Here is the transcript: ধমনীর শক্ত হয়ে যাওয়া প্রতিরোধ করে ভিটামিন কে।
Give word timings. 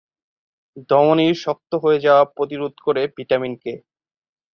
ধমনীর 0.89 1.35
শক্ত 1.43 1.71
হয়ে 1.83 1.99
যাওয়া 1.99 2.23
প্রতিরোধ 2.35 2.73
করে 2.85 3.01
ভিটামিন 3.15 3.53
কে। 3.55 3.73